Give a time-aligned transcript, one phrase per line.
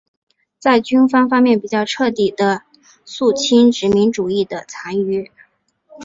[0.57, 2.63] 在军事方面比较彻底地
[3.05, 5.29] 肃清殖民主义的残余。